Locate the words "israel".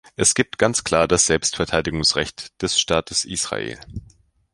3.23-3.77